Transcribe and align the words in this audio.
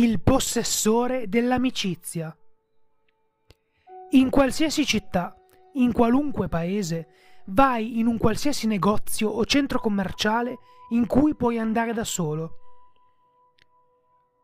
il 0.00 0.18
possessore 0.18 1.28
dell'amicizia. 1.28 2.34
In 4.12 4.30
qualsiasi 4.30 4.86
città, 4.86 5.36
in 5.74 5.92
qualunque 5.92 6.48
paese, 6.48 7.08
vai 7.48 7.98
in 7.98 8.06
un 8.06 8.16
qualsiasi 8.16 8.66
negozio 8.66 9.28
o 9.28 9.44
centro 9.44 9.78
commerciale 9.78 10.56
in 10.92 11.06
cui 11.06 11.34
puoi 11.34 11.58
andare 11.58 11.92
da 11.92 12.04
solo. 12.04 12.56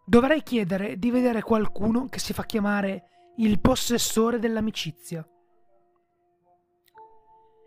Dovrai 0.05 0.43
chiedere 0.43 0.99
di 0.99 1.11
vedere 1.11 1.41
qualcuno 1.41 2.05
che 2.11 2.19
si 2.19 2.35
fa 2.35 2.45
chiamare 2.45 3.33
il 3.39 3.59
possessore 3.59 4.39
dell'amicizia. 4.39 5.27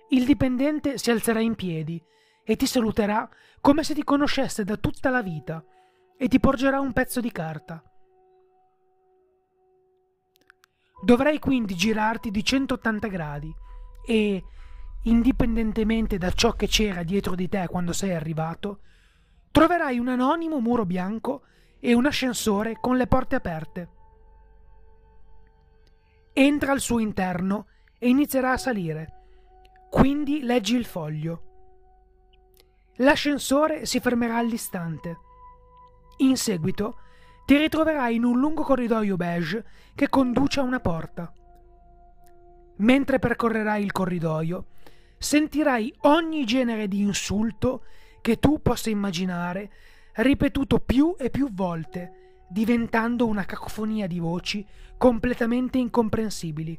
Il 0.10 0.26
dipendente 0.26 1.00
si 1.00 1.10
alzerà 1.10 1.40
in 1.40 1.56
piedi 1.56 2.00
e 2.44 2.56
ti 2.56 2.68
saluterà 2.68 3.28
come 3.60 3.84
se 3.84 3.96
ti 3.96 4.04
conoscesse 4.04 4.64
da 4.64 4.78
tutta 4.78 5.10
la 5.10 5.24
vita 5.24 5.64
e 6.21 6.27
ti 6.27 6.38
porgerà 6.38 6.81
un 6.81 6.91
pezzo 6.91 7.21
di 7.21 7.31
carta. 7.31 7.81
Dovrai 11.01 11.39
quindi 11.39 11.75
girarti 11.75 12.29
di 12.29 12.43
180 12.43 13.07
gradi 13.07 13.55
e, 14.05 14.43
indipendentemente 15.04 16.18
da 16.18 16.29
ciò 16.32 16.51
che 16.51 16.68
c'era 16.68 17.04
dietro 17.04 17.36
di 17.36 17.47
te 17.47 17.68
quando 17.69 17.93
sei 17.93 18.13
arrivato, 18.13 18.82
troverai 19.50 19.97
un 19.97 20.10
anonimo 20.10 20.60
muro 20.60 20.86
bianco 20.86 21.43
e 21.79 21.93
un 21.93 22.05
ascensore 22.05 22.75
con 22.82 22.97
le 22.97 23.07
porte 23.07 23.36
aperte. 23.36 23.89
Entra 26.33 26.74
al 26.74 26.82
suo 26.82 26.99
interno 26.99 27.68
e 27.97 28.10
inizierà 28.10 28.51
a 28.51 28.57
salire. 28.57 29.13
Quindi 29.89 30.41
leggi 30.41 30.75
il 30.75 30.86
foglio. 30.86 31.43
L'ascensore 32.97 33.86
si 33.86 34.02
fermerà 34.02 34.36
all'istante. 34.36 35.27
In 36.22 36.36
seguito 36.36 37.00
ti 37.45 37.58
ritroverai 37.58 38.16
in 38.16 38.25
un 38.25 38.39
lungo 38.39 38.64
corridoio 38.64 39.16
beige 39.16 39.66
che 39.95 40.09
conduce 40.09 40.59
a 40.59 40.63
una 40.63 40.80
porta. 40.80 41.33
Mentre 42.77 43.19
percorrerai 43.19 43.81
il 43.81 43.91
corridoio, 43.91 44.66
sentirai 45.17 45.94
ogni 46.02 46.45
genere 46.45 46.88
di 46.88 47.02
insulto 47.02 47.83
che 48.21 48.38
tu 48.38 48.61
possa 48.61 48.89
immaginare, 48.89 49.71
ripetuto 50.16 50.79
più 50.79 51.16
e 51.17 51.29
più 51.29 51.53
volte, 51.53 52.45
diventando 52.49 53.25
una 53.25 53.45
cacofonia 53.45 54.07
di 54.07 54.19
voci 54.19 54.66
completamente 54.97 55.77
incomprensibili. 55.77 56.77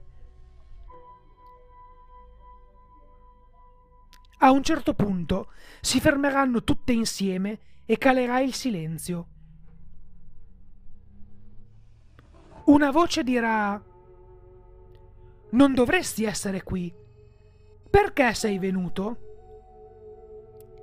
A 4.43 4.51
un 4.51 4.63
certo 4.63 4.95
punto 4.95 5.53
si 5.81 5.99
fermeranno 5.99 6.63
tutte 6.63 6.93
insieme 6.93 7.59
e 7.91 7.99
calerà 7.99 8.39
il 8.39 8.55
silenzio. 8.55 9.27
Una 12.67 12.93
voce 12.93 13.25
dirà 13.25 13.83
Non 15.51 15.75
dovresti 15.75 16.23
essere 16.23 16.63
qui. 16.63 16.95
Perché 17.91 18.33
sei 18.35 18.61
venuto? 18.61 19.17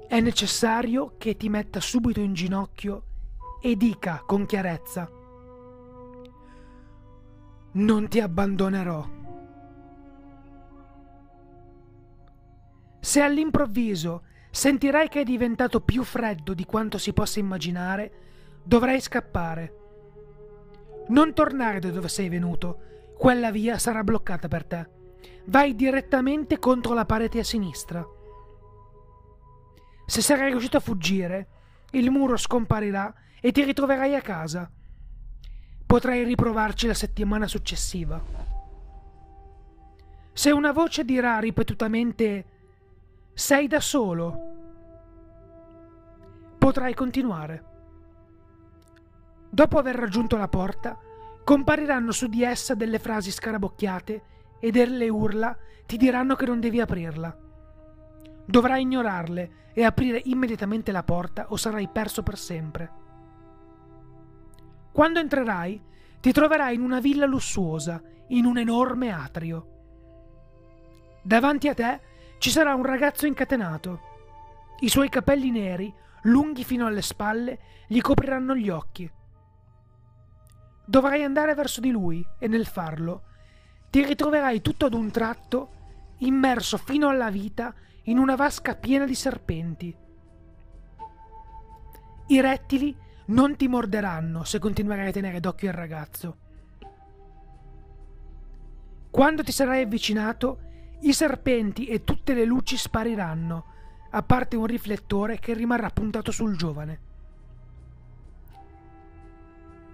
È 0.06 0.20
necessario 0.20 1.14
che 1.18 1.38
ti 1.38 1.48
metta 1.48 1.80
subito 1.80 2.20
in 2.20 2.34
ginocchio 2.34 3.04
e 3.62 3.78
dica 3.78 4.22
con 4.26 4.46
chiarezza 4.46 5.10
Non 7.72 8.10
ti 8.10 8.20
abbandonerò. 8.20 9.08
Se 13.00 13.22
all'improvviso 13.22 14.24
sentirai 14.50 15.10
che 15.10 15.22
è 15.22 15.24
diventato 15.24 15.82
più 15.82 16.04
freddo 16.04 16.54
di 16.54 16.66
quanto 16.66 16.98
si 16.98 17.14
possa 17.14 17.40
immaginare, 17.40 18.12
dovrai 18.64 19.00
scappare. 19.00 19.76
Non 21.10 21.34
tornare 21.34 21.80
da 21.80 21.90
dove 21.90 22.10
sei 22.10 22.30
venuto, 22.30 23.14
quella 23.18 23.52
via 23.52 23.78
sarà 23.78 24.04
bloccata 24.04 24.48
per 24.48 24.66
te. 24.66 24.90
Vai 25.46 25.76
direttamente 25.76 26.60
contro 26.60 26.94
la 26.94 27.06
parete 27.06 27.40
a 27.40 27.44
sinistra. 27.44 28.06
Se 30.06 30.22
sarai 30.22 30.50
riuscito 30.50 30.78
a 30.78 30.82
fuggire, 30.82 31.48
il 31.92 32.12
muro 32.12 32.38
scomparirà 32.38 33.14
e 33.40 33.52
ti 33.52 33.64
ritroverai 33.64 34.16
a 34.16 34.22
casa. 34.22 34.70
Potrai 35.86 36.24
riprovarci 36.24 36.88
la 36.88 36.94
settimana 36.94 37.48
successiva. 37.48 38.22
Se 40.34 40.52
una 40.52 40.72
voce 40.72 41.04
dirà 41.04 41.40
ripetutamente 41.40 42.46
sei 43.38 43.68
da 43.68 43.80
solo. 43.80 44.36
Potrai 46.58 46.96
continuare. 46.96 47.66
Dopo 49.48 49.78
aver 49.78 49.94
raggiunto 49.94 50.38
la 50.38 50.48
porta, 50.48 50.98
compariranno 51.44 52.12
su 52.12 52.26
di 52.26 52.42
essa 52.42 52.74
delle 52.74 52.98
frasi 52.98 53.30
scarabocchiate 53.30 54.24
e 54.60 54.72
delle 54.72 55.08
urla 55.08 55.56
ti 55.86 55.98
diranno 55.98 56.34
che 56.34 56.48
non 56.48 56.60
devi 56.60 56.82
aprirla. 56.82 57.38
Dovrai 58.44 58.82
ignorarle 58.82 59.70
e 59.72 59.84
aprire 59.84 60.20
immediatamente 60.26 60.92
la 60.92 61.04
porta 61.04 61.46
o 61.50 61.58
sarai 61.58 61.88
perso 61.90 62.24
per 62.24 62.40
sempre. 62.40 62.92
Quando 64.92 65.20
entrerai, 65.20 65.80
ti 66.20 66.32
troverai 66.32 66.74
in 66.74 66.82
una 66.82 67.00
villa 67.00 67.28
lussuosa, 67.28 68.02
in 68.30 68.46
un 68.46 68.58
enorme 68.58 69.14
atrio. 69.14 69.68
Davanti 71.22 71.68
a 71.68 71.76
te 71.76 72.16
ci 72.38 72.50
sarà 72.50 72.74
un 72.76 72.86
ragazzo 72.86 73.26
incatenato. 73.26 74.02
I 74.80 74.90
suoi 74.90 75.10
capelli 75.10 75.50
neri, 75.52 75.94
lunghi 76.24 76.64
fino 76.64 76.86
alle 76.86 77.02
spalle, 77.02 77.60
gli 77.88 78.00
copriranno 78.02 78.56
gli 78.56 78.70
occhi. 78.70 79.10
Dovrai 80.86 81.24
andare 81.24 81.54
verso 81.54 81.82
di 81.82 81.92
lui 81.92 82.26
e 82.40 82.48
nel 82.48 82.66
farlo 82.66 83.24
ti 83.90 84.04
ritroverai 84.04 84.62
tutto 84.62 84.86
ad 84.86 84.94
un 84.94 85.10
tratto 85.12 85.70
immerso 86.18 86.78
fino 86.78 87.10
alla 87.10 87.30
vita 87.30 87.74
in 88.04 88.18
una 88.18 88.36
vasca 88.36 88.76
piena 88.76 89.06
di 89.06 89.16
serpenti. 89.16 89.96
I 92.28 92.42
rettili 92.42 92.96
non 93.28 93.56
ti 93.56 93.68
morderanno 93.68 94.44
se 94.44 94.60
continuerai 94.60 95.10
a 95.10 95.12
tenere 95.12 95.40
d'occhio 95.40 95.70
il 95.70 95.76
ragazzo. 95.76 96.38
Quando 99.10 99.44
ti 99.44 99.52
sarai 99.52 99.84
avvicinato, 99.84 100.60
i 101.02 101.14
serpenti 101.14 101.86
e 101.86 102.04
tutte 102.04 102.34
le 102.34 102.46
luci 102.46 102.78
spariranno, 102.78 103.66
a 104.10 104.24
parte 104.24 104.56
un 104.56 104.66
riflettore 104.66 105.38
che 105.40 105.54
rimarrà 105.54 105.90
puntato 105.90 106.32
sul 106.32 106.56
giovane. 106.58 107.00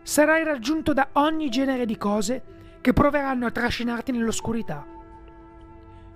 Sarai 0.03 0.44
raggiunto 0.44 0.94
da 0.94 1.09
ogni 1.14 1.50
genere 1.50 1.86
di 1.86 1.97
cose 1.97 2.44
che 2.81 2.94
proveranno 2.94 3.46
a 3.46 3.52
trascinarti 3.52 4.12
nell'oscurità. 4.12 4.86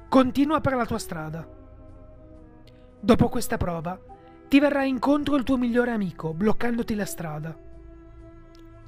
Continua 0.09 0.61
per 0.61 0.75
la 0.75 0.85
tua 0.85 0.97
strada. 0.97 1.47
Dopo 2.99 3.29
questa 3.29 3.57
prova, 3.57 3.99
ti 4.47 4.59
verrà 4.59 4.83
incontro 4.83 5.35
il 5.35 5.43
tuo 5.43 5.57
migliore 5.57 5.91
amico, 5.91 6.33
bloccandoti 6.33 6.95
la 6.95 7.05
strada. 7.05 7.57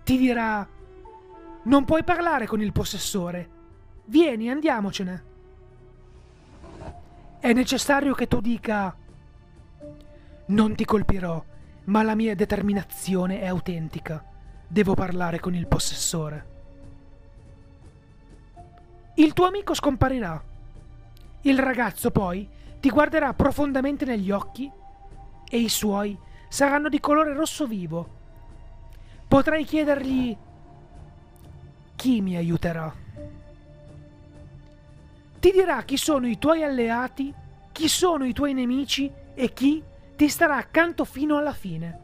Ti 0.04 0.18
dirà: 0.18 0.68
Non 1.64 1.86
puoi 1.86 2.04
parlare 2.04 2.46
con 2.46 2.62
il 2.62 2.72
possessore. 2.72 3.50
Vieni, 4.06 4.50
andiamocene. 4.50 5.28
È 7.41 7.53
necessario 7.53 8.13
che 8.13 8.27
tu 8.27 8.41
dica 8.41 8.94
non 10.47 10.75
ti 10.75 10.83
colpirò, 10.83 11.41
ma 11.85 12.03
la 12.03 12.13
mia 12.13 12.35
determinazione 12.35 13.39
è 13.39 13.47
autentica. 13.47 14.22
Devo 14.67 14.94
parlare 14.94 15.39
con 15.39 15.55
il 15.55 15.66
possessore. 15.66 16.47
Il 19.16 19.31
tuo 19.31 19.45
amico 19.45 19.73
scomparirà. 19.73 20.44
Il 21.41 21.59
ragazzo 21.59 22.11
poi 22.11 22.45
ti 22.81 22.89
guarderà 22.89 23.33
profondamente 23.33 24.03
negli 24.03 24.31
occhi 24.31 24.69
e 25.50 25.57
i 25.57 25.69
suoi 25.69 26.17
saranno 26.50 26.89
di 26.89 27.00
colore 27.00 27.33
rosso 27.33 27.66
vivo. 27.66 28.17
Potrai 29.29 29.63
chiedergli 29.63 30.35
chi 31.95 32.19
mi 32.19 32.35
aiuterà 32.35 32.94
ti 35.39 35.51
dirà 35.51 35.83
chi 35.83 35.95
sono 35.95 36.27
i 36.27 36.38
tuoi 36.38 36.63
alleati, 36.63 37.33
chi 37.71 37.88
sono 37.88 38.25
i 38.25 38.33
tuoi 38.33 38.53
nemici 38.53 39.09
e 39.33 39.53
chi 39.53 39.81
ti 40.15 40.27
starà 40.27 40.57
accanto 40.57 41.06
fino 41.06 41.38
alla 41.38 41.53
fine. 41.53 42.00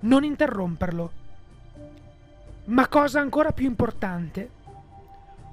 Non 0.00 0.22
interromperlo. 0.22 1.12
Ma 2.66 2.86
cosa 2.86 3.18
ancora 3.18 3.50
più 3.50 3.66
importante, 3.66 4.50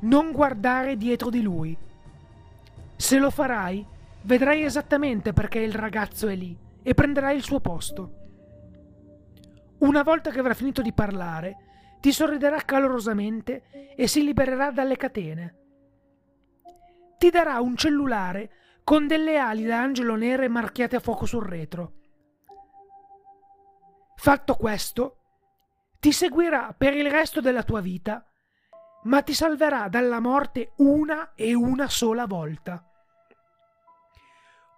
non 0.01 0.31
guardare 0.31 0.97
dietro 0.97 1.31
di 1.31 1.41
lui. 1.41 1.75
Se 2.95 3.18
lo 3.18 3.31
farai, 3.31 3.83
vedrai 4.21 4.63
esattamente 4.63 5.33
perché 5.33 5.59
il 5.59 5.73
ragazzo 5.73 6.27
è 6.27 6.35
lì 6.35 6.56
e 6.83 6.94
prenderai 6.94 7.35
il 7.35 7.44
suo 7.44 7.59
posto. 7.59 8.12
Una 9.80 10.03
volta 10.03 10.30
che 10.30 10.39
avrà 10.39 10.53
finito 10.53 10.83
di 10.83 10.94
parlare, 10.94 11.57
ti 12.00 12.12
sorriderà 12.12 12.62
calorosamente 12.62 13.95
e 13.95 14.07
si 14.07 14.23
libererà 14.23 14.69
dalle 14.69 14.95
catene 14.95 15.56
ti 17.18 17.30
darà 17.30 17.60
un 17.60 17.75
cellulare 17.75 18.52
con 18.84 19.08
delle 19.08 19.38
ali 19.38 19.66
da 19.66 19.81
angelo 19.81 20.16
nere 20.16 20.48
marchiate 20.48 20.96
a 20.96 21.00
fuoco 21.00 21.25
sul 21.25 21.44
retro. 21.44 21.94
Fatto 24.16 24.56
questo, 24.56 25.18
ti 26.00 26.12
seguirà 26.12 26.74
per 26.78 26.94
il 26.94 27.10
resto 27.10 27.42
della 27.42 27.64
tua 27.64 27.81
vita, 27.81 28.25
ma 29.04 29.22
ti 29.22 29.34
salverà 29.34 29.90
dalla 29.90 30.19
morte 30.19 30.74
una 30.78 31.34
e 31.36 31.54
una 31.54 31.90
sola 31.90 32.25
volta. 32.25 32.84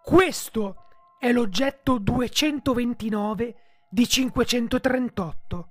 Questo 0.03 0.85
è 1.19 1.31
l'oggetto 1.31 1.97
229 1.99 3.55
di 3.89 4.07
538. 4.07 5.69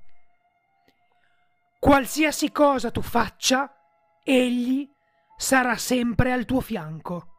Qualsiasi 1.79 2.53
cosa 2.53 2.91
tu 2.91 3.03
faccia, 3.03 3.75
egli 4.23 4.89
sarà 5.39 5.77
sempre 5.77 6.33
al 6.33 6.45
tuo 6.45 6.61
fianco. 6.61 7.38